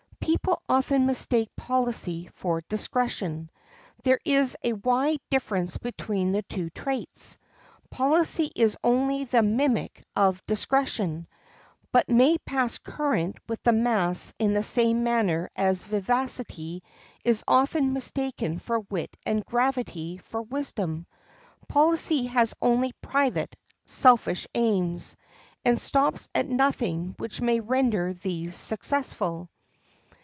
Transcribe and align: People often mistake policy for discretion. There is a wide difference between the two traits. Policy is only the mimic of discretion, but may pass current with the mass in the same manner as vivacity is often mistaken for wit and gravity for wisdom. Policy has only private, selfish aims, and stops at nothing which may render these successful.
People 0.23 0.61
often 0.69 1.05
mistake 1.07 1.53
policy 1.57 2.29
for 2.35 2.61
discretion. 2.61 3.49
There 4.03 4.19
is 4.23 4.55
a 4.63 4.71
wide 4.73 5.19
difference 5.29 5.77
between 5.77 6.31
the 6.31 6.43
two 6.43 6.69
traits. 6.69 7.37
Policy 7.89 8.49
is 8.55 8.77
only 8.81 9.25
the 9.25 9.43
mimic 9.43 10.01
of 10.15 10.45
discretion, 10.45 11.27
but 11.91 12.07
may 12.07 12.37
pass 12.37 12.77
current 12.77 13.39
with 13.49 13.61
the 13.63 13.73
mass 13.73 14.33
in 14.39 14.53
the 14.53 14.63
same 14.63 15.03
manner 15.03 15.49
as 15.53 15.83
vivacity 15.83 16.81
is 17.25 17.43
often 17.45 17.91
mistaken 17.91 18.57
for 18.57 18.79
wit 18.79 19.17
and 19.25 19.43
gravity 19.45 20.15
for 20.17 20.41
wisdom. 20.43 21.07
Policy 21.67 22.27
has 22.27 22.53
only 22.61 22.93
private, 23.01 23.53
selfish 23.85 24.47
aims, 24.55 25.17
and 25.65 25.81
stops 25.81 26.29
at 26.33 26.47
nothing 26.47 27.15
which 27.17 27.41
may 27.41 27.59
render 27.59 28.13
these 28.13 28.55
successful. 28.55 29.49